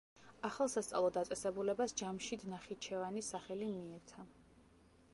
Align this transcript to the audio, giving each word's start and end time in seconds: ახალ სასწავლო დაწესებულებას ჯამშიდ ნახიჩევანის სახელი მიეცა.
ახალ 0.47 0.71
სასწავლო 0.75 1.11
დაწესებულებას 1.17 1.95
ჯამშიდ 2.01 2.49
ნახიჩევანის 2.55 3.33
სახელი 3.37 3.73
მიეცა. 3.79 4.31